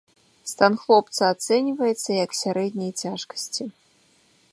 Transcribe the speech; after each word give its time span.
Стан 0.51 0.73
хлопца 0.83 1.23
ацэньваецца, 1.33 2.09
як 2.25 2.31
сярэдняй 2.41 2.91
цяжкасці. 3.03 3.63